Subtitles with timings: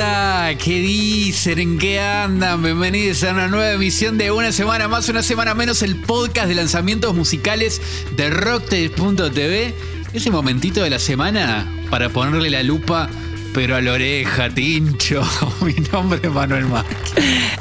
[0.00, 1.58] ¿Qué dicen?
[1.58, 2.62] ¿En qué andan?
[2.62, 6.54] Bienvenidos a una nueva emisión de Una Semana Más, Una Semana Menos, el podcast de
[6.54, 7.82] lanzamientos musicales
[8.16, 9.74] de Rocktail.tv.
[10.14, 13.10] Ese momentito de la semana para ponerle la lupa,
[13.52, 15.22] pero a la oreja, Tincho.
[15.60, 16.96] Mi nombre es Manuel Márquez.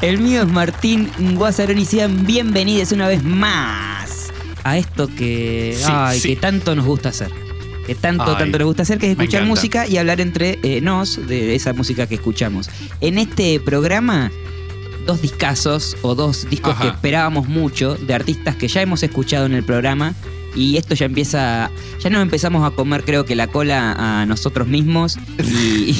[0.01, 4.29] El mío es Martín Guasarón y sean bienvenidos una vez más
[4.63, 6.29] a esto que, Sí, ay, sí.
[6.29, 7.48] que tanto nos gusta hacer.
[7.89, 10.79] Que tanto, Ay, tanto nos gusta hacer, que es escuchar música y hablar entre eh,
[10.79, 12.69] nos de esa música que escuchamos.
[13.01, 14.31] En este programa,
[15.07, 16.83] dos discazos o dos discos Ajá.
[16.83, 20.13] que esperábamos mucho de artistas que ya hemos escuchado en el programa.
[20.55, 24.67] Y esto ya empieza, ya nos empezamos a comer creo que la cola a nosotros
[24.67, 25.95] mismos y,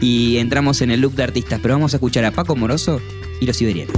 [0.00, 1.60] y entramos en el loop de artistas.
[1.62, 3.00] Pero vamos a escuchar a Paco Moroso
[3.40, 3.94] y los Siberianos.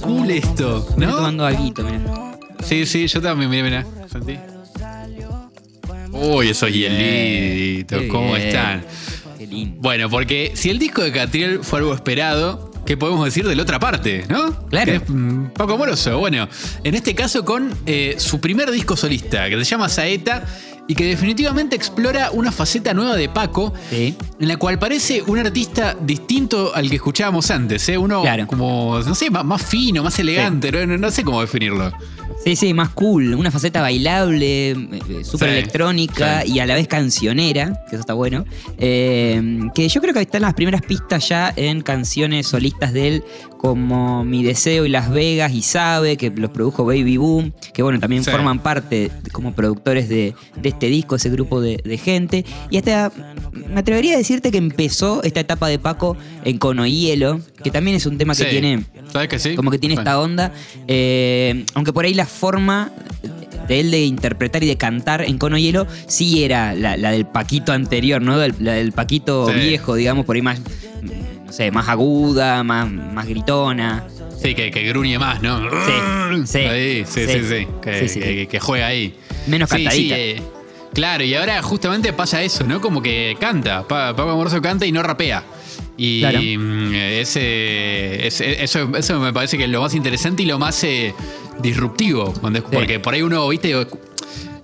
[0.00, 1.16] Cool esto, Estoy ¿no?
[1.16, 2.36] tomando alguito, mira.
[2.64, 3.86] Sí, sí, yo también, mira, mira.
[4.10, 4.38] Sentí.
[6.12, 8.48] Uy, esos hielitos, Qué ¿cómo bien.
[8.48, 8.84] están?
[9.38, 9.76] Qué lindo.
[9.80, 13.62] Bueno, porque si el disco de Catriel fue algo esperado, ¿qué podemos decir de la
[13.62, 14.66] otra parte, no?
[14.68, 14.86] Claro.
[14.90, 16.18] Que es mm, Paco Moroso.
[16.18, 16.48] Bueno,
[16.82, 20.44] en este caso con eh, su primer disco solista, que se llama Saeta,
[20.88, 24.16] y que definitivamente explora una faceta nueva de Paco, Sí.
[24.40, 27.98] en la cual parece un artista distinto al que escuchábamos antes, ¿eh?
[27.98, 28.46] Uno Claro.
[28.46, 31.92] como, no sé, más, más fino, más elegante, no, no sé cómo definirlo.
[32.44, 33.34] Sí, sí, más cool.
[33.34, 34.76] Una faceta bailable, eh,
[35.22, 36.52] súper Sí, electrónica sí.
[36.52, 38.44] y a la vez cancionera, que eso está bueno.
[38.78, 43.24] Eh, que yo creo que están las primeras pistas ya en canciones solistas de él,
[43.58, 47.98] como Mi Deseo y Las Vegas y Sabe, que los produjo Baby Boom, que bueno,
[47.98, 48.30] también Sí.
[48.30, 52.44] forman parte como productores de, de este disco, ese grupo de, de gente.
[52.70, 53.10] Y hasta
[53.52, 57.96] me atrevería a decirte que empezó esta etapa de Paco en Cono Hielo, que también
[57.96, 59.54] es un tema que tiene ¿Sabes que sí?
[59.56, 60.52] como que tiene esta onda.
[60.86, 62.90] eh, aunque por ahí la forma
[63.66, 67.26] de él de interpretar y de cantar en Cono Hielo sí era la, la del
[67.26, 68.36] Paquito anterior, ¿no?
[68.60, 69.54] La del Paquito Sí.
[69.58, 70.58] viejo, digamos, por ahí más,
[71.46, 74.04] no sé, más aguda, más, más gritona.
[74.42, 75.60] Sí, que, que gruñe más, ¿no?
[75.60, 78.08] Sí, sí, Ahí, sí, sí, sí.
[78.08, 78.46] sí.
[78.46, 79.14] Que, juega ahí.
[79.48, 79.94] Menos cantadita.
[79.94, 80.42] sí, eh,
[80.94, 82.80] claro, y ahora justamente pasa eso, ¿no?
[82.80, 83.82] Como que canta.
[83.86, 85.42] Pa- Paco Amoroso canta y no rapea.
[85.96, 86.38] Y Claro.
[86.40, 90.84] mm, ese, ese- eso, eso me parece que es lo más interesante y lo más
[90.84, 91.12] eh,
[91.60, 92.32] disruptivo.
[92.40, 93.74] cuando- Porque por ahí uno, viste,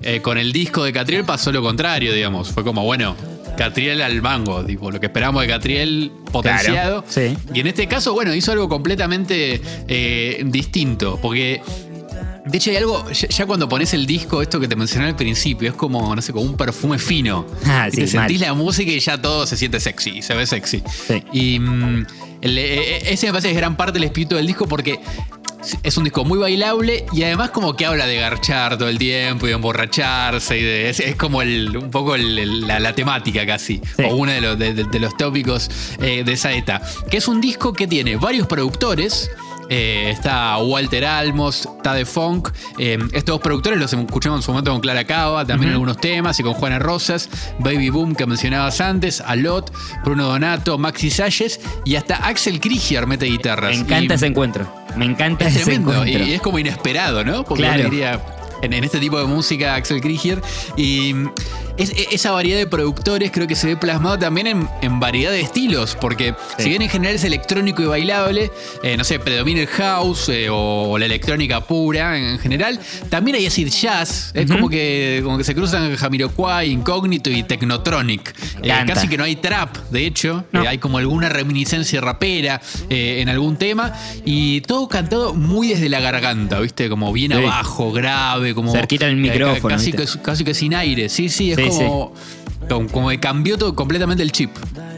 [0.02, 2.50] eh, con el disco de Catriel pasó lo contrario, digamos.
[2.50, 3.16] Fue como, bueno,
[3.56, 7.04] Catriel al mango, tipo, lo que esperamos de Catriel potenciado.
[7.08, 7.36] sí.
[7.54, 11.18] Y en este caso, bueno, hizo algo completamente eh, distinto.
[11.22, 11.62] Porque,
[12.46, 15.16] de hecho, hay algo, ya, ya cuando pones el disco, esto que te mencioné al
[15.16, 17.46] principio, es como, no sé, como un perfume fino.
[17.64, 18.48] Ah, Y sí, te sentís mal.
[18.48, 20.82] la música y ya todo se siente sexy, se ve sexy.
[21.06, 21.22] Sí.
[21.32, 22.06] Y mm,
[22.42, 24.98] el- eh, ese me parece que es gran parte del espíritu del disco porque
[25.82, 29.46] es un disco muy bailable y además como que habla de garchar todo el tiempo
[29.46, 32.94] y de emborracharse y de, es, es como el, un poco el- el- la, la
[32.94, 34.02] temática casi Sí.
[34.08, 35.70] o uno de los, de, de- de los tópicos
[36.00, 36.80] eh, de Saeta
[37.10, 39.30] que es un disco que tiene varios productores
[39.68, 42.48] eh, está Walter Almos, Tade Funk.
[42.78, 46.38] eh, estos dos productores los escuchamos en su momento con Clara Cava, también algunos temas,
[46.40, 49.72] y con Juana Rosas, Baby Boom que mencionabas antes, Alot,
[50.04, 53.70] Bruno Donato, Maxi Salles y hasta Axel Krieger mete guitarras.
[53.76, 54.84] Me encanta Y ese encuentro.
[54.96, 56.24] Me encanta Es ese tremendo encuentro.
[56.26, 57.44] y es como inesperado, ¿no?
[57.44, 57.80] Porque Claro.
[57.80, 58.20] uno diría
[58.64, 60.40] en, en este tipo de música Axel Krieger
[60.76, 61.30] y mm,
[61.76, 65.30] es- e- esa variedad de productores creo que se ve plasmado también en, en variedad
[65.32, 66.64] de estilos, porque Sí.
[66.64, 68.50] si bien en general es electrónico y bailable,
[68.82, 72.78] eh, no sé, predomina el house eh, o, o la electrónica pura en general,
[73.10, 78.34] también hay acid jazz, es como, que, como que se cruzan Jamiroquai, Incógnito y Technotronic.
[78.62, 80.62] Eh, casi que no hay trap, de hecho, No.
[80.64, 83.92] eh, hay como alguna reminiscencia rapera en algún tema
[84.24, 86.88] y todo cantado muy desde la garganta, ¿viste?
[86.88, 87.38] Como bien Sí.
[87.38, 88.72] abajo, grave, como...
[88.72, 92.12] Cerquita del micrófono, Casi, que, casi que sin aire, sí, sí, es Sí, como,
[92.68, 92.88] como...
[92.88, 94.50] como que cambió todo completamente el chip.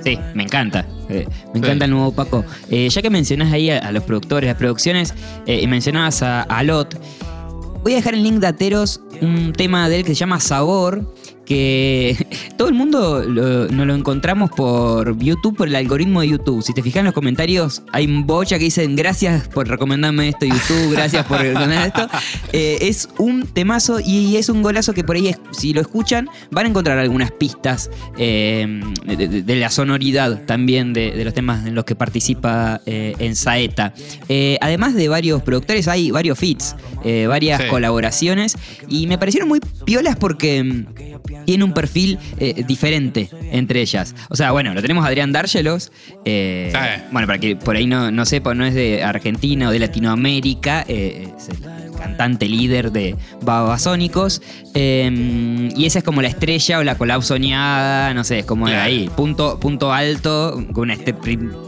[0.05, 0.87] Sí, me encanta.
[1.08, 1.58] Eh, me Sí.
[1.58, 2.44] encanta el nuevo Paco.
[2.70, 5.14] Eh, ya que mencionás ahí a, a los productores, las producciones,
[5.47, 6.97] eh, y mencionabas a, a Lot,
[7.82, 11.14] voy a dejar en link de Ateros un tema de él que se llama Sabor,
[11.46, 12.26] que
[12.58, 16.62] todo el mundo lo- nos lo encontramos por YouTube, por el algoritmo de YouTube.
[16.62, 20.44] Si te fijas en los comentarios, hay un bocha que dicen gracias por recomendarme esto
[20.46, 22.08] YouTube, gracias por recomendar esto.
[22.52, 26.28] Eh, es un temazo y es un golazo que por ahí, es- si lo escuchan,
[26.50, 31.34] van a encontrar algunas pistas eh, de, de- de la sonoridad también de, de los
[31.34, 33.93] temas en los que participa eh, en Saeta.
[34.60, 36.75] Además de varios productores, hay varios feats,
[37.28, 37.69] varias Sí.
[37.69, 38.56] colaboraciones
[38.88, 44.14] y me parecieron muy piolas porque mm, tiene un perfil eh, diferente entre ellas.
[44.28, 45.93] O sea, bueno, lo tenemos a Adrián Dárgelos.
[46.25, 47.02] eh, Sí.
[47.12, 50.84] Bueno, para que por ahí no, no sepa, no es de Argentina o de Latinoamérica,
[50.88, 51.56] eh, es el
[51.99, 54.43] cantante líder de Babasónicos.
[54.75, 58.69] eh, y esa es como la estrella o la colab soñada, no sé, es como
[58.69, 59.11] de ahí.
[59.17, 61.14] Punto, punto alto, con una este-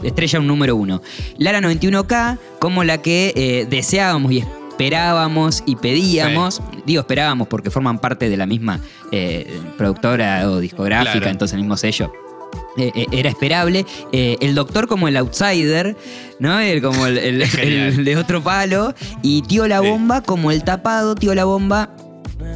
[0.03, 1.01] estrella un número uno.
[1.37, 4.58] Lara 91K, como la que eh, deseábamos y esperábamos
[5.65, 6.61] y pedíamos.
[6.85, 8.79] Digo esperábamos porque forman parte de la misma
[9.11, 11.29] eh, productora o discográfica, Claro.
[11.31, 12.11] entonces el mismo sello.
[12.77, 13.85] Eh, eh, era esperable.
[14.13, 15.97] El doctor como el outsider,
[16.39, 16.59] ¿no?
[16.59, 17.87] El, como el, el- Genial.
[17.99, 18.93] el de otro palo.
[19.21, 19.87] Y Tío La Sí.
[19.89, 21.15] Bomba como el tapado.
[21.15, 21.89] Tío La Bomba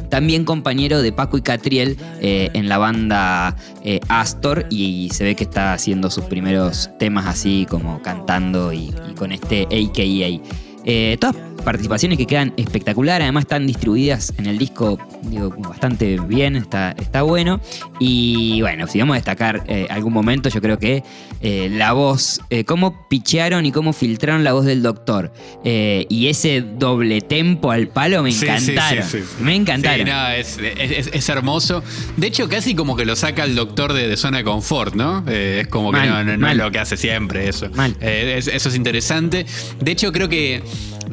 [0.08, 3.54] también compañero de Paco y Catriel eh, en la banda
[3.84, 8.94] eh, Astor y se ve que está haciendo sus primeros temas así como cantando y,
[9.10, 10.42] y con este AKA.
[10.86, 16.56] Eh, todas participaciones que quedan espectacular, además están distribuidas en el disco digo, bastante bien,
[16.56, 17.60] está, está bueno.
[17.98, 21.02] Y bueno, si vamos a destacar eh, algún momento, yo creo que
[21.40, 25.32] eh, la voz, eh, cómo pichearon y cómo filtraron la voz del doctor.
[25.64, 29.02] Y ese doble tempo al palo me encantaron.
[29.04, 29.42] sí, sí, sí.
[29.42, 30.06] Me encantaron.
[30.06, 31.82] No, es, es- es- es hermoso.
[32.16, 35.24] De hecho, casi como que lo saca el doctor de, de zona de confort, ¿no?
[35.28, 37.70] Es como que no, no- no es lo que hace siempre eso.
[37.74, 37.96] Mal.
[38.00, 39.46] Es- eso es interesante.
[39.80, 40.62] De hecho, creo que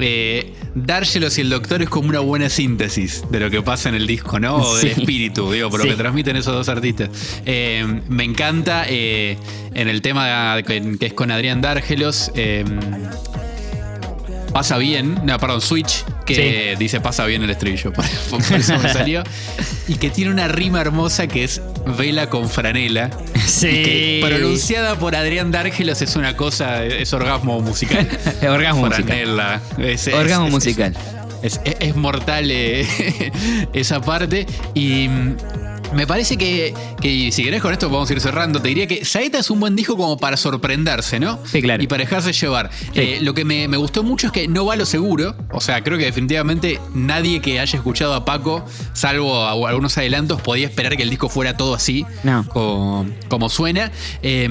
[0.01, 3.95] eh, Dárgelos y el doctor es como una buena síntesis de lo que pasa en
[3.95, 4.55] el disco, ¿no?
[4.55, 4.99] O del Sí.
[5.01, 5.87] espíritu, digo, por Sí.
[5.87, 7.09] lo que transmiten esos dos artistas.
[7.45, 9.37] Eh, me encanta eh,
[9.73, 12.31] en el tema que, que es con Adrián Dárgelos.
[12.35, 12.63] eh,
[14.53, 19.23] Pasa bien, no, perdón, Switch, que dice pasa bien el estribillo, por, eso me salió.
[19.87, 21.61] Y que tiene una rima hermosa que es
[21.97, 23.09] vela con franela.
[23.45, 23.67] Sí.
[23.67, 28.07] Y que pronunciada por Adrián Dárgelos es una cosa, es orgasmo musical.
[28.47, 29.03] Orgasmo musical.
[29.05, 29.61] Franela.
[29.77, 30.95] Es- es- Orgasmo es- musical.
[31.43, 31.59] Es,
[31.95, 32.85] mortal eh,
[33.73, 34.45] esa parte.
[34.75, 35.09] Y
[35.93, 38.61] me parece que, que si querés con esto podemos ir cerrando.
[38.61, 41.39] Te diría que Saeta es un buen disco como para sorprenderse, ¿no?
[41.45, 41.83] Sí, claro.
[41.83, 42.69] Y para dejarse llevar.
[42.73, 42.89] Sí.
[42.99, 45.35] Eh, lo que me, me gustó mucho es que no va a lo seguro.
[45.51, 50.41] O sea, creo que definitivamente nadie que haya escuchado a Paco, salvo a- algunos adelantos,
[50.41, 52.05] podía esperar que el disco fuera todo así.
[52.23, 52.45] No.
[52.47, 53.91] Como, como suena.
[54.23, 54.47] Eh,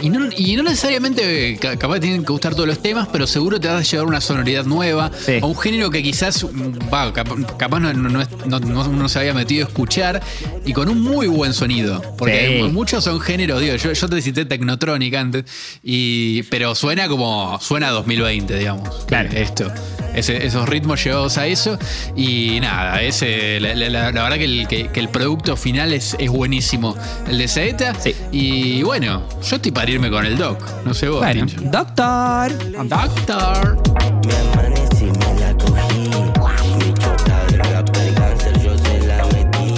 [0.00, 3.26] y no, y no necesariamente eh, ca- capaz tienen que gustar todos los temas, pero
[3.26, 5.38] seguro te vas a llevar una sonoridad nueva, Sí.
[5.42, 9.66] a un género que quizás mm, va, cap- capaz no, no- no se había metido
[9.66, 10.22] a escuchar
[10.64, 12.00] y con un muy buen sonido.
[12.16, 12.72] Porque Sí.
[12.72, 15.44] muchos son géneros, digo, yo, yo te cité Technotronic antes,
[15.82, 19.04] y, pero suena como suena 2020, digamos.
[19.06, 19.28] Claro.
[19.32, 19.72] Esto.
[20.18, 21.78] Ese- esos ritmos llevados a eso.
[22.16, 25.92] Y nada, ese, la, la- la- la verdad que el, que, que el producto final
[25.92, 26.96] es, es buenísimo.
[27.28, 27.94] El de Saeta.
[27.94, 28.14] Sí.
[28.32, 30.62] Y bueno, yo estoy para irme con el doc.
[30.84, 32.52] No sé vos, Bueno, doctor.
[32.88, 33.82] Doctor.
[34.26, 36.08] Me amanecí, me la cogí.
[36.84, 39.74] Mi chota de rap del cáncer, yo se la metí.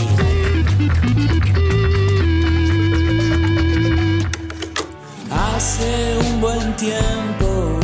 [5.31, 7.79] Hace un buen tiempo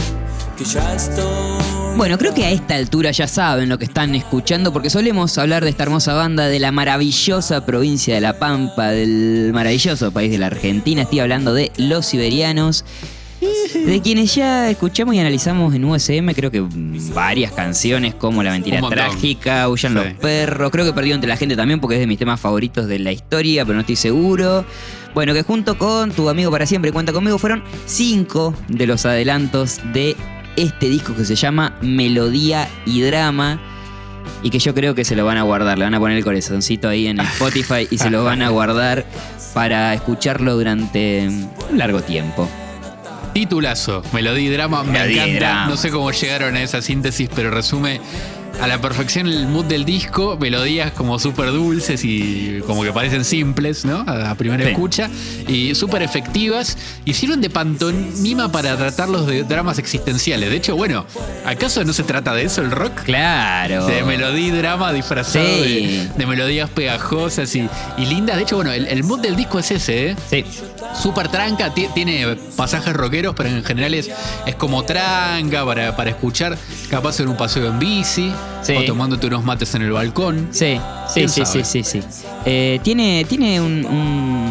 [0.56, 1.65] que ya estoy.
[1.96, 5.64] Bueno, creo que a esta altura ya saben lo que están escuchando porque solemos hablar
[5.64, 10.36] de esta hermosa banda de la maravillosa provincia de La Pampa, del maravilloso país de
[10.38, 11.02] la Argentina.
[11.02, 12.84] Estoy hablando de Los Siberianos.
[13.74, 18.50] De quienes ya escuchamos y analizamos en USM, creo que mm, varias canciones como La
[18.50, 18.80] Mentira.
[18.88, 19.98] Trágica, Huyan Sí.
[19.98, 22.86] los Perros, creo que Perdido entre la gente también porque es de mis temas favoritos
[22.88, 24.64] de la historia, pero no estoy seguro.
[25.14, 29.80] Bueno, que junto con Tu Amigo para Siempre Cuenta Conmigo fueron cinco de los adelantos
[29.94, 30.16] de
[30.56, 33.60] este disco que se llama Melodía y Drama.
[34.42, 36.24] Y que yo creo que se lo van a guardar, le van a poner el
[36.24, 39.06] corazoncito ahí en Spotify y se lo van a guardar
[39.54, 41.28] para escucharlo durante
[41.70, 42.48] un largo tiempo.
[43.32, 45.46] Titulazo, melodía y drama, me Melodía encanta.
[45.46, 45.66] drama.
[45.68, 48.00] No sé cómo llegaron a esa síntesis, pero resume
[48.60, 50.36] a la perfección el mood del disco.
[50.40, 54.00] Melodías como súper dulces y como que parecen simples, ¿no?
[54.06, 54.70] A, primera Sí.
[54.70, 55.10] escucha.
[55.48, 56.76] Y súper efectivas.
[57.04, 60.50] Y sirven de pantomima para tratarlos de dramas existenciales.
[60.50, 61.04] De hecho, bueno,
[61.44, 63.02] ¿acaso no se trata de eso el rock?
[63.04, 63.86] Claro.
[63.86, 65.86] De melodía y drama disfrazado Sí.
[66.06, 68.36] de, de melodías pegajosas y, y lindas.
[68.36, 70.16] De hecho, bueno, el, el mood del disco es ese, ¿eh?
[70.30, 70.44] Sí.
[71.00, 74.10] Súper tranca, ti- tiene pasajes rockeros, pero en general es,
[74.46, 76.56] es como tranca para, para escuchar,
[76.88, 78.74] capaz en un paseo en bici, Sí.
[78.76, 80.48] o tomándote unos mates en el balcón.
[80.50, 82.00] Sí, sí, ¿Quién sí, sí, sí, sí.
[82.44, 84.45] Eh, tiene tiene un, un-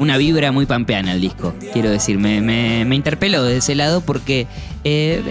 [0.00, 2.18] una vibra muy pampeana el disco, quiero decir.
[2.18, 4.46] Me, me, me interpeló de ese lado porque
[4.82, 5.22] eh,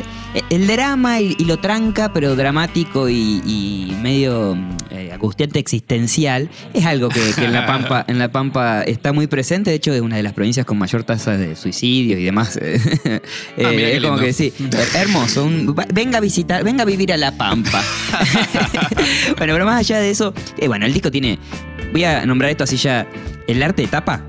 [0.50, 4.56] el drama y, y lo tranca, pero dramático y, y medio
[4.92, 9.28] eh, angustiante existencial, es algo que, que en, la Pampa, en La Pampa está muy
[9.28, 9.72] presente.
[9.72, 12.58] De hecho, es una de las provincias con mayor tasa de suicidios y demás.
[13.58, 14.18] Eh, Ah, es como lindo.
[14.26, 15.44] que sí, her- hermoso.
[15.44, 17.84] un- venga a visitar, venga a vivir a La Pampa.
[19.38, 21.40] bueno, pero más allá de eso, eh, bueno, el disco tiene
[21.92, 23.08] voy a nombrar esto así ya.
[23.48, 24.24] El arte de tapa,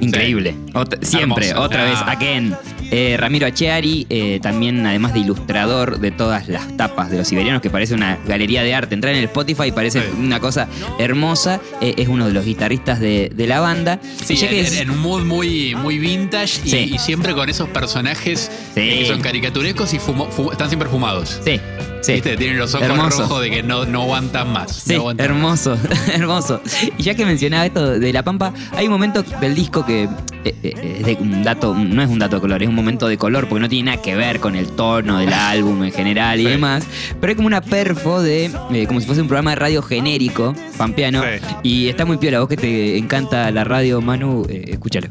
[0.00, 0.54] increíble.
[0.74, 1.64] Ot- siempre, Hermoso.
[1.66, 1.90] otra Ah.
[1.90, 2.54] vez, again.
[2.90, 7.60] Eh, Ramiro Achiari, eh, también además de ilustrador de todas las tapas de los siberianos,
[7.60, 8.94] que parece una galería de arte.
[8.94, 10.06] Entrar en el Spotify parece Sí.
[10.18, 11.60] una cosa hermosa.
[11.82, 14.00] Eh, es uno de los guitarristas de, de la banda.
[14.24, 16.90] Sí, ya que es- en un mood muy, muy vintage y, Sí.
[16.94, 18.80] y siempre con esos personajes Sí.
[18.80, 21.40] eh, que son caricaturescos y fumo- fu- están siempre fumados.
[21.44, 21.60] Sí,
[22.02, 22.12] sí.
[22.14, 22.36] ¿Viste?
[22.36, 23.22] Tienen los ojos Hermoso.
[23.22, 24.72] rojos de que no, no aguantan más.
[24.74, 25.78] Sí, no aguantan hermoso,
[26.12, 26.60] hermoso.
[26.96, 30.54] Y ya que mencionaba esto de La Pampa, hay un momento del disco que eh,
[30.62, 33.16] eh, es de un dato, no es un dato de color, es un momento de
[33.18, 36.44] color porque no tiene nada que ver con el tono del álbum en general y
[36.44, 36.50] Sí.
[36.50, 36.84] demás.
[37.20, 40.54] Pero hay como una perfo de, eh, como si fuese un programa de radio genérico,
[40.76, 41.22] pampeano.
[41.22, 41.56] Sí.
[41.62, 45.08] Y está muy piola, vos que te encanta la radio, Manu, eh, escúchalo.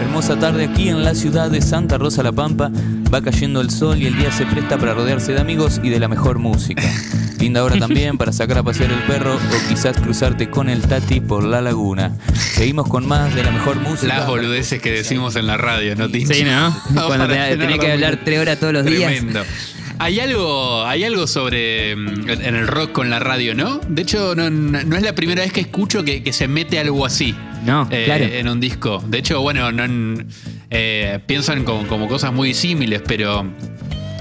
[0.00, 2.70] Hermosa tarde aquí en la ciudad de Santa Rosa La Pampa.
[3.12, 5.98] Va cayendo el sol y el día se presta para rodearse de amigos y de
[6.00, 6.82] la mejor música.
[7.38, 11.20] Linda hora también para sacar a pasear el perro o quizás cruzarte con el Tati
[11.20, 12.16] por la laguna.
[12.34, 14.18] Seguimos con más de la mejor música.
[14.18, 16.34] Las boludeces que decimos en la radio, ¿no, Tincho?
[16.34, 16.74] Sí, ¿no?
[16.94, 19.10] Cuando para te- tenés que hablar tres horas todos los días.
[19.12, 19.42] Tremendo.
[19.98, 23.80] Hay algo, hay algo sobre mm, en el rock con la radio, ¿no?
[23.88, 26.78] De hecho, no, no- no es la primera vez que escucho que, que se mete
[26.78, 27.34] algo así.
[27.64, 28.24] No, eh, claro.
[28.24, 29.02] En un disco.
[29.06, 30.26] De hecho, bueno, no, en-
[30.70, 33.44] eh, piensan como, como cosas muy símiles, pero.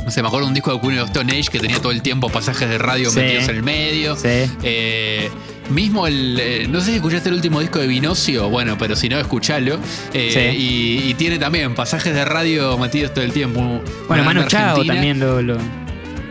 [0.06, 2.02] No sé, me acuerdo de un disco de of Stone Age que tenía todo el
[2.02, 3.20] tiempo pasajes de radio Sí.
[3.20, 4.16] metidos en el medio.
[4.16, 4.28] Sí.
[4.64, 5.30] Eh,
[5.70, 6.38] mismo el.
[6.42, 9.78] eh, no sé si escuchaste el último disco de Vinocio, bueno, pero si no, escuchalo.
[10.14, 10.58] Eh, Sí.
[11.06, 13.60] y, y tiene también pasajes de radio metidos todo el tiempo.
[14.08, 15.42] Bueno, banda Chao también lo...
[15.44, 15.58] lo-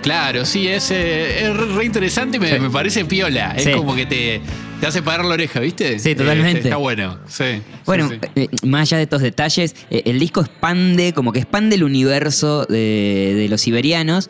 [0.03, 2.59] Claro, sí, es, eh, es re interesante y me, Sí.
[2.61, 3.55] me parece piola.
[3.59, 3.69] Sí.
[3.71, 4.41] Es como que te,
[4.81, 5.99] te hace parar la oreja, ¿viste?
[5.99, 6.61] Sí, Eh, totalmente.
[6.61, 7.45] está bueno, sí.
[7.85, 8.31] Bueno, sí, sí.
[8.43, 12.65] eh, más allá de estos detalles, eh, el disco expande, como que expande el universo
[12.67, 14.29] de, de los siberianos.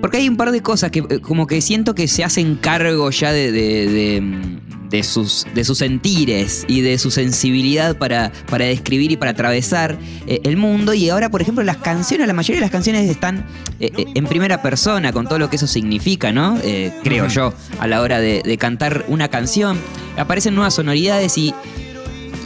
[0.00, 3.10] Porque hay un par de cosas que eh, como que siento que se hacen cargo
[3.10, 4.60] ya de, de- de, mm,
[4.90, 9.98] de sus, de sus sentires y de su sensibilidad para, para describir y para atravesar
[10.26, 10.94] eh, el mundo.
[10.94, 13.46] Y ahora, por ejemplo, las canciones, la mayoría de las canciones están
[13.80, 16.58] eh, eh, en primera persona, con todo lo que eso significa, ¿no?
[16.62, 19.78] Eh, creo yo, a la hora de, de cantar una canción.
[20.16, 21.54] Aparecen nuevas sonoridades y,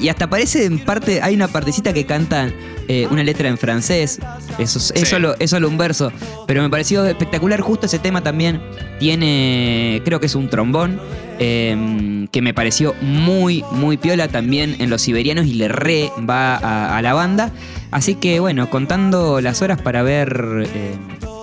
[0.03, 2.53] y hasta parece en parte, hay una partecita que cantan
[2.89, 4.19] eh, una letra en francés.
[4.59, 6.13] Eso, es- solo, es solo un verso.
[6.47, 7.61] Pero me pareció espectacular.
[7.61, 8.61] Justo ese tema también
[8.99, 11.01] tiene, creo que es un trombón.
[11.39, 16.55] eh, que me pareció muy, muy piola también en los siberianos y le re va
[16.57, 17.51] a, a la banda.
[17.91, 20.95] Así que bueno, contando las horas para ver, eh,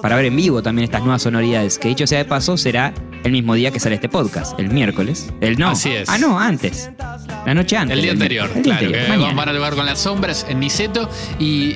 [0.02, 3.32] para ver en vivo también estas nuevas sonoridades, que dicho sea de paso, será el
[3.34, 5.30] mismo día que sale este podcast, el miércoles.
[5.42, 5.70] El no.
[5.72, 6.08] Así es.
[6.10, 6.90] Ah, no, antes.
[7.46, 7.96] La noche antes.
[7.96, 8.58] El día anterior, miércoles.
[8.58, 8.86] El día claro.
[8.88, 9.36] anterior, que mañana.
[9.46, 11.76] van a tocar con las sombras en Niceto y.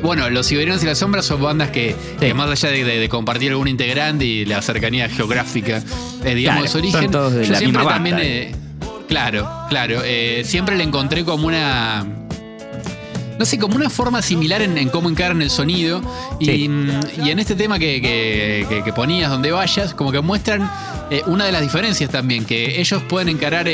[0.00, 3.08] Bueno, los Siberianos y las Sombras son bandas que, que más allá de, de- de
[3.08, 5.82] compartir algún integrante y la cercanía geográfica,
[6.24, 8.30] eh, digamos, Claro, de su origen, son todos de yo la siempre misma también, banda.
[8.30, 8.52] eh,
[9.08, 12.06] claro, claro, eh, siempre le encontré como una,
[13.40, 16.00] no sé, como una forma similar en, en cómo encaran el sonido.
[16.38, 16.68] Y, Sí.
[16.68, 16.90] mm,
[17.24, 20.70] y en este tema que, que- ponías, donde vayas, como que muestran
[21.10, 23.66] eh, una de las diferencias también, que ellos pueden encarar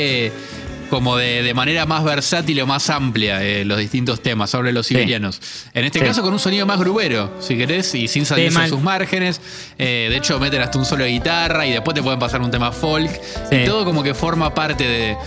[0.89, 4.87] como de, de manera más versátil o más amplia eh, los distintos temas sobre los
[4.87, 5.41] siberianos.
[5.73, 6.05] En este Sí.
[6.05, 8.63] caso con un sonido más grubero, si querés, y sin salirse mal.
[8.65, 9.41] de sus márgenes.
[9.77, 12.51] Eh, de hecho, meten hasta un solo de guitarra y después te pueden pasar un
[12.51, 13.11] tema folk.
[13.49, 13.55] Sí.
[13.57, 15.17] Y todo como que forma parte de,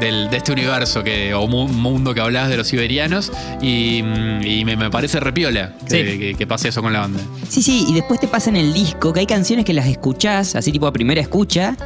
[0.00, 3.30] del- de este universo que, o mu- mundo que hablabas de los siberianos.
[3.60, 6.18] Y, mm, y me, me parece repiola que, Sí.
[6.18, 7.20] que- que pase eso con la banda.
[7.48, 10.56] Sí, sí, y después te pasa en el disco que hay canciones que las escuchás,
[10.56, 11.76] así tipo a primera escucha,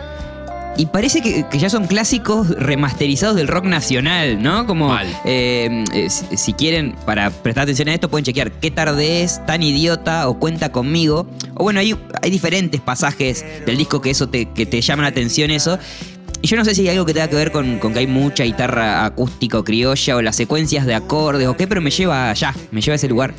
[0.76, 4.66] y parece que, que ya son clásicos remasterizados del rock nacional, ¿no?
[4.66, 9.45] Como, eh, eh, si, quieren, para prestar atención a esto, pueden chequear qué tarde es,
[9.47, 11.26] tan idiota o cuenta conmigo.
[11.54, 15.09] O bueno, hay, hay diferentes pasajes del disco que eso te, que te llaman la
[15.09, 15.78] atención eso.
[16.42, 18.06] Y yo no sé si hay algo que tenga que ver con, con que hay
[18.06, 22.30] mucha guitarra acústica o criolla o las secuencias de acordes o qué, pero me lleva
[22.30, 23.35] allá, me lleva a ese lugar.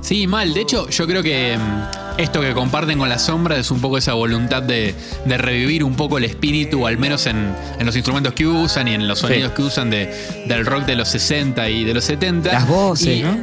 [0.00, 0.52] Sí, mal.
[0.52, 3.98] De hecho, yo creo que mm, esto que comparten con las sombras es un poco
[3.98, 8.32] esa voluntad de, de revivir un poco el espíritu, al menos en, en los instrumentos
[8.34, 10.12] que usan y en los sonidos que usan de,
[10.46, 12.52] del rock de los 60 y de los 70.
[12.52, 13.38] Las voces, Y- ¿no?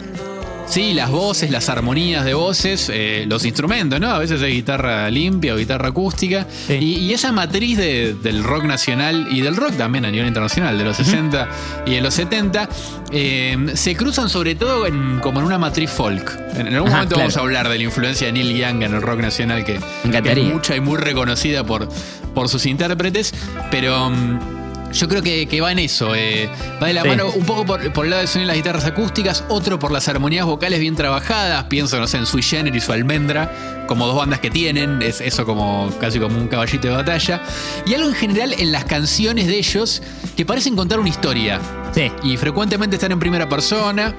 [0.70, 4.10] Sí, las voces, las armonías de voces, eh, los instrumentos, ¿no?
[4.10, 6.46] A veces hay guitarra limpia o guitarra acústica.
[6.68, 6.74] Sí.
[6.74, 10.78] Y, y esa matriz de- del rock nacional y del rock también a nivel internacional,
[10.78, 11.48] de los 60
[11.86, 12.68] y de los 70,
[13.12, 16.38] eh, se cruzan sobre todo en, como en una matriz folk.
[16.56, 17.28] En, en algún Ajá, momento claro.
[17.30, 19.80] vamos a hablar de la influencia de Neil Young en el rock nacional, que,
[20.22, 21.88] que es mucha y muy reconocida por,
[22.34, 23.34] por sus intérpretes,
[23.72, 24.10] pero...
[24.10, 24.57] mm,
[24.94, 26.16] Yo creo que, que va en eso.
[26.16, 26.50] eh,
[26.82, 27.08] va de la Sí.
[27.10, 29.92] mano un poco por, por el lado del sonido de las guitarras acústicas, otro por
[29.92, 31.66] las armonías vocales bien trabajadas.
[31.66, 35.02] Pienso, no sé, en Sui Generis o Almendra, como dos bandas que tienen.
[35.02, 37.42] Es eso como casi como un caballito de batalla.
[37.86, 40.02] Y algo en general en las canciones de ellos
[40.36, 41.60] que parecen contar una historia.
[41.94, 42.12] Sí.
[42.24, 44.14] Y frecuentemente están en primera persona,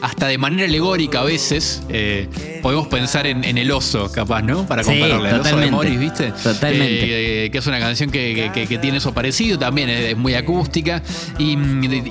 [0.00, 1.82] hasta de manera alegórica a veces.
[1.88, 2.28] Eh,
[2.62, 4.66] podemos pensar en, en El Oso, capaz, ¿no?
[4.66, 5.28] Para Sí, compararle.
[5.30, 5.70] El Oso de totalmente.
[5.70, 6.32] Morris, ¿viste?
[6.42, 7.44] Totalmente.
[7.44, 11.02] Eh, que es una canción que, que- tiene eso parecido, también es, muy acústica.
[11.38, 11.56] Y,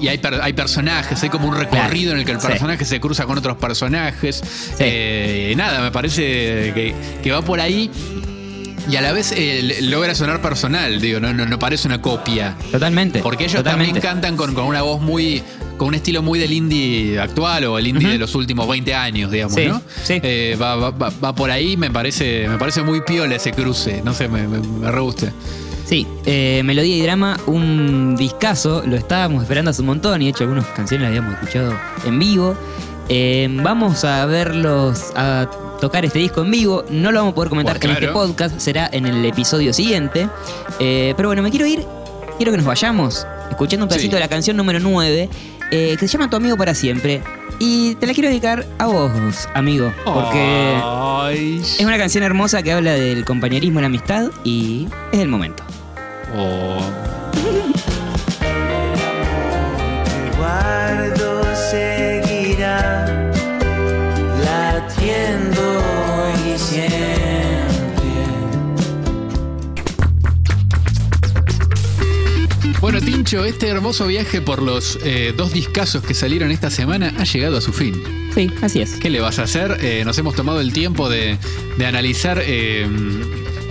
[0.01, 2.47] y hay, hay personajes, hay como un recorrido en el que el Sí.
[2.47, 4.43] personaje se cruza con otros personajes.
[4.79, 7.89] Eh, nada, me parece que, que va por ahí.
[8.89, 12.55] Y a la vez eh, logra sonar personal, digo, no, no, no parece una copia.
[12.71, 13.19] Totalmente.
[13.19, 13.99] Porque ellos totalmente.
[13.99, 15.43] también cantan con, con una voz muy.
[15.77, 19.31] Con un estilo muy del indie actual o el indie de los últimos 20 años,
[19.31, 19.81] digamos, Sí, ¿no?
[20.03, 20.19] sí.
[20.23, 24.01] Eh, va, va- va- va por ahí, me parece, me parece muy piola ese cruce.
[24.03, 25.31] No sé, me, me, me re gusta.
[25.85, 30.31] Sí, eh, Melodía y Drama, un discazo, lo estábamos esperando hace un montón y de
[30.31, 31.73] hecho algunas canciones las habíamos escuchado
[32.05, 32.55] en vivo.
[33.09, 37.49] Eh, vamos a verlos a tocar este disco en vivo, no lo vamos a poder
[37.49, 40.27] comentar Pues en este podcast, será en el episodio siguiente.
[40.79, 41.85] Eh, pero bueno, me quiero ir,
[42.35, 44.15] quiero que nos vayamos escuchando un pedacito Sí.
[44.15, 45.29] de la canción número 9,
[45.71, 47.21] eh, que se llama Tu amigo para siempre.
[47.59, 50.79] Y te la quiero dedicar a vos, amigo, porque...
[50.83, 51.59] Ay.
[51.59, 55.63] Es una canción hermosa que habla del compañerismo y la amistad y es el momento.
[56.35, 56.79] Oh.
[73.27, 77.57] Tincho, este hermoso viaje por los eh, dos discazos que salieron esta semana ha llegado
[77.57, 78.01] a su fin.
[78.33, 78.91] Sí, así es.
[78.93, 79.79] ¿Qué le vas a hacer?
[79.81, 81.37] Eh, nos hemos tomado el tiempo de,
[81.77, 82.87] de analizar eh,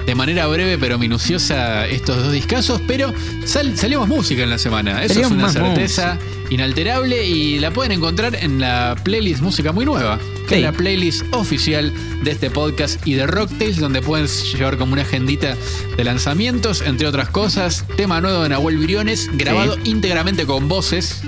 [0.05, 3.15] de manera breve pero minuciosa estos dos discazos, pero
[3.47, 5.03] sal- salió más música en la semana.
[5.03, 6.19] Eso es una certeza
[6.51, 10.55] inalterable y la pueden encontrar en la playlist Música Muy Nueva, que Sí.
[10.57, 15.03] es la playlist oficial de este podcast y de Rocktails, donde pueden llevar como una
[15.03, 15.57] agendita
[15.97, 17.85] de lanzamientos, entre otras cosas.
[17.97, 21.23] Tema nuevo de Nahuel Viriones, grabado íntegramente con voces.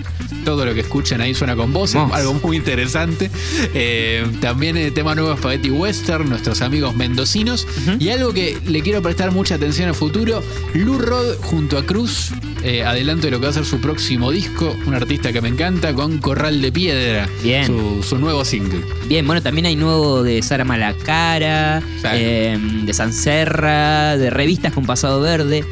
[0.44, 2.16] Todo lo que escuchan ahí suena con voces, Vamos.
[2.16, 3.30] algo muy interesante.
[3.74, 7.66] Eh, también el tema nuevo Spaghetti Western, nuestros amigos mendocinos.
[7.98, 10.42] Y algo que le quiero prestar mucha atención a futuro,
[10.74, 12.30] Lou Rod junto a Cruz,
[12.62, 15.48] eh, adelanto de lo que va a ser su próximo disco, un artista que me
[15.48, 17.66] encanta, con Corral de Piedra, Bien.
[17.66, 18.82] Su, su nuevo single.
[19.08, 25.20] Bien, bueno, también hay nuevo de Sara Malacara, eh, de Sanserra, de revistas con pasado
[25.20, 25.64] verde.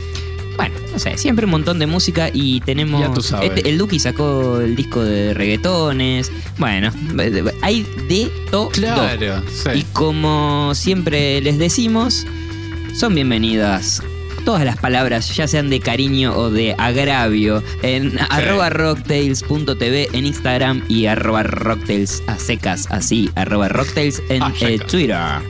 [0.57, 3.01] Bueno, no sé, siempre un montón de música y tenemos.
[3.01, 3.51] Ya tú sabes.
[3.55, 6.33] este- el Duki sacó el disco de reggaetones.
[6.57, 6.91] Bueno,
[7.61, 8.71] hay de todo.
[8.71, 9.71] Claro, sí.
[9.81, 12.27] Y como siempre les decimos,
[12.95, 14.03] son bienvenidas
[14.47, 20.85] todas las palabras, ya sean de cariño o de agravio, en arroba rocktails.tv en Instagram
[20.89, 24.79] y arroba rocktails a secas, así, arroba rocktails en eh.
[24.89, 25.43] Twitter.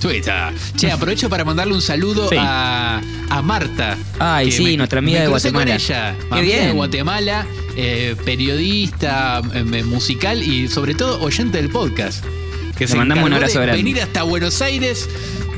[0.00, 0.52] Twitter.
[0.76, 2.36] Che, aprovecho para mandarle un saludo Sí.
[2.38, 3.00] a,
[3.30, 3.96] a Marta.
[4.18, 5.74] Ay, sí, nuestra amiga me de Guatemala.
[5.76, 6.76] Ella, Qué amiga de bien.
[6.76, 12.24] Guatemala, eh, periodista, eh, musical y sobre todo oyente del podcast.
[12.76, 13.82] Que Le mandamos un abrazo de grande.
[13.84, 15.08] venir hasta Buenos Aires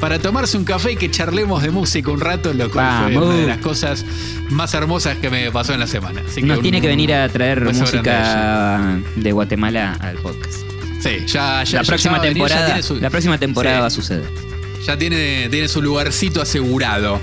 [0.04, 3.36] para tomarse un café y que charlemos de música un rato, lo cual fue una
[3.36, 4.04] de las cosas
[4.50, 6.20] más hermosas que me pasó en la semana.
[6.30, 10.56] Así Nos un- tiene que venir a traer música de Guatemala al podcast.
[11.00, 13.80] Sí, ya, ya La ya próxima venir, ya temporada, tiene su- la próxima temporada Sí.
[13.80, 14.28] va a suceder.
[14.86, 17.18] Ya tiene, tiene su lugarcito asegurado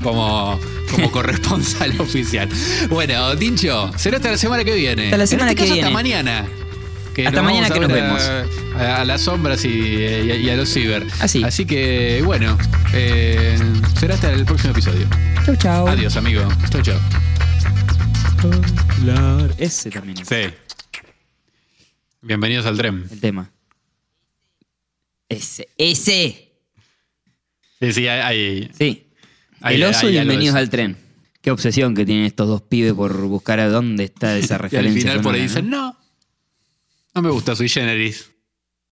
[0.00, 0.56] como,
[0.92, 2.48] como corresponsal oficial.
[2.90, 5.06] Bueno, Tincho, será hasta la semana que viene.
[5.06, 5.88] Hasta la semana En este que caso, viene.
[5.88, 6.46] Hasta mañana.
[7.20, 8.22] Que Hasta mañana vamos a que nos vemos.
[8.76, 11.06] A, a- a las sombras y, y a- y a los ciber.
[11.20, 11.44] Así.
[11.44, 12.56] Así que, bueno,
[12.94, 13.58] eh,
[13.98, 15.06] será hasta el próximo episodio.
[15.44, 15.88] Chau, chau.
[15.88, 16.42] Adiós, amigo.
[16.70, 16.98] Chau, chau.
[19.58, 20.50] Ese también es Sí.
[22.22, 23.04] Bienvenidos al tren.
[23.10, 23.50] el tema.
[25.28, 26.52] Ese, ese.
[27.80, 28.70] Sí, sí, hay.
[28.78, 29.06] Sí.
[29.60, 30.96] Hay- el oso hay bienvenidos al tren.
[31.42, 34.60] Qué obsesión que tienen estos dos pibes por buscar a dónde está esa y al
[34.62, 35.00] referencia.
[35.02, 35.99] final por ahí dicen, ¿no?
[37.14, 37.22] No.
[37.22, 38.29] Me gusta, soy generis.